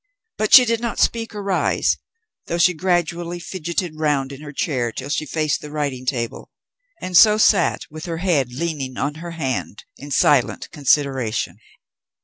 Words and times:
But 0.35 0.51
she 0.51 0.65
did 0.65 0.79
not 0.81 0.97
speak 0.97 1.35
or 1.35 1.43
rise, 1.43 1.99
though 2.47 2.57
she 2.57 2.73
gradually 2.73 3.37
fidgeted 3.39 3.97
round 3.99 4.31
in 4.31 4.41
her 4.41 4.51
chair 4.51 4.91
till 4.91 5.09
she 5.09 5.27
faced 5.27 5.61
the 5.61 5.69
writing 5.69 6.07
table; 6.07 6.49
and 6.99 7.15
so 7.15 7.37
sat, 7.37 7.85
with 7.91 8.05
her 8.05 8.17
head 8.17 8.47
leaning 8.51 8.97
on 8.97 9.13
her 9.21 9.33
hand, 9.37 9.83
in 9.97 10.09
silent 10.09 10.71
consideration. 10.71 11.59